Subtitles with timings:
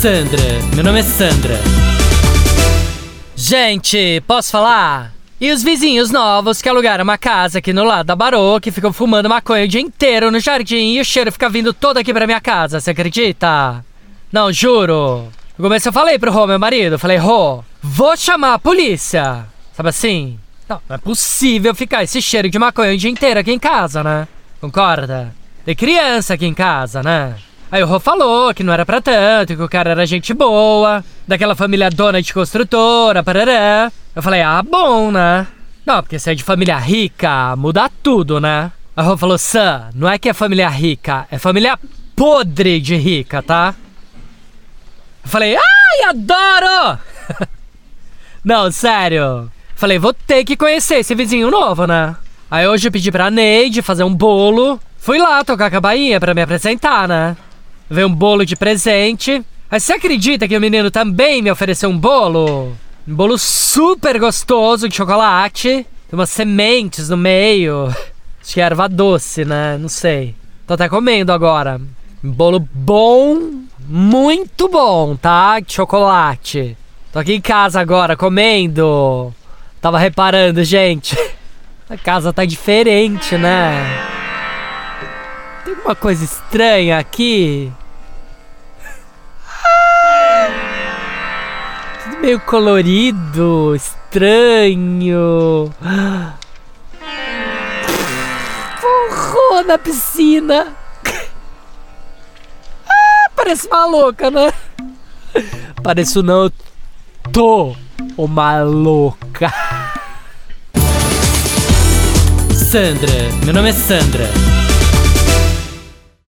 [0.00, 0.40] Sandra,
[0.74, 1.60] meu nome é Sandra.
[3.36, 5.12] Gente, posso falar?
[5.38, 8.94] E os vizinhos novos que alugaram uma casa aqui no lado da Barô, que ficam
[8.94, 12.26] fumando maconha o dia inteiro no jardim e o cheiro fica vindo todo aqui pra
[12.26, 13.84] minha casa, você acredita?
[14.32, 15.28] Não, juro.
[15.58, 19.44] No começo eu falei pro Rô, meu marido, falei, Rô, vou chamar a polícia.
[19.74, 20.40] Sabe assim?
[20.66, 24.02] Não, não é possível ficar esse cheiro de maconha o dia inteiro aqui em casa,
[24.02, 24.26] né?
[24.62, 25.34] Concorda?
[25.62, 27.34] Tem criança aqui em casa, né?
[27.72, 31.04] Aí o Rô falou que não era pra tanto, que o cara era gente boa,
[31.26, 33.92] daquela família dona de construtora, parará.
[34.14, 35.46] Eu falei, ah, bom, né?
[35.86, 38.72] Não, porque se é de família rica, muda tudo, né?
[38.96, 41.78] Aí o Rô falou, Sam, não é que é família rica, é família
[42.16, 43.74] podre de rica, tá?
[45.22, 46.98] Eu falei, ai, adoro!
[48.44, 49.50] não, sério.
[49.76, 52.16] Falei, vou ter que conhecer esse vizinho novo, né?
[52.50, 54.80] Aí hoje eu pedi pra Neide fazer um bolo.
[54.98, 57.36] Fui lá tocar a cabainha pra me apresentar, né?
[57.90, 59.44] Veio um bolo de presente.
[59.68, 62.72] Mas você acredita que o menino também me ofereceu um bolo?
[63.06, 65.84] Um bolo super gostoso de chocolate.
[66.08, 67.88] Tem umas sementes no meio.
[68.40, 69.76] Acho que é erva doce, né?
[69.76, 70.36] Não sei.
[70.66, 71.80] Tô até comendo agora.
[72.22, 75.58] Um bolo bom, muito bom, tá?
[75.58, 76.76] De chocolate.
[77.12, 79.34] Tô aqui em casa agora comendo.
[79.80, 81.16] Tava reparando, gente.
[81.90, 84.09] A casa tá diferente, né?
[85.70, 87.72] Tem alguma coisa estranha aqui.
[92.02, 95.72] Tudo meio colorido, estranho.
[98.80, 100.76] Forrou na piscina.
[102.88, 104.52] Ah, parece uma louca, né?
[105.84, 106.52] Pareço não, eu
[107.32, 107.76] tô
[108.16, 109.54] uma louca.
[112.52, 113.12] Sandra,
[113.44, 114.28] meu nome é Sandra.